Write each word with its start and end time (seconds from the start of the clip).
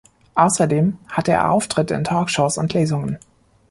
Außerdem 0.33 0.97
hatte 1.09 1.33
er 1.33 1.51
Auftritte 1.51 1.93
in 1.93 2.03
Talkshows 2.03 2.57
und 2.57 2.73
Lesungen. 2.73 3.19